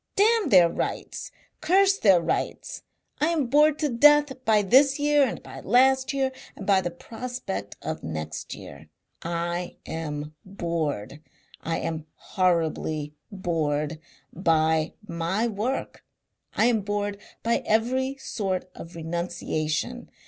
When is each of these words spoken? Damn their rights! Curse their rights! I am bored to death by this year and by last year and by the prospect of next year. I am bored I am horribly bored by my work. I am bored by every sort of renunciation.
Damn 0.15 0.49
their 0.49 0.67
rights! 0.67 1.29
Curse 1.61 1.99
their 1.99 2.19
rights! 2.19 2.81
I 3.19 3.27
am 3.27 3.45
bored 3.45 3.77
to 3.77 3.89
death 3.89 4.43
by 4.45 4.63
this 4.63 4.97
year 4.97 5.21
and 5.23 5.43
by 5.43 5.59
last 5.59 6.11
year 6.11 6.31
and 6.55 6.65
by 6.65 6.81
the 6.81 6.89
prospect 6.89 7.75
of 7.83 8.01
next 8.03 8.55
year. 8.55 8.89
I 9.21 9.75
am 9.85 10.33
bored 10.43 11.21
I 11.61 11.77
am 11.81 12.07
horribly 12.15 13.13
bored 13.31 13.99
by 14.33 14.93
my 15.07 15.47
work. 15.47 16.03
I 16.55 16.65
am 16.65 16.81
bored 16.81 17.19
by 17.43 17.57
every 17.57 18.15
sort 18.17 18.71
of 18.73 18.95
renunciation. 18.95 20.09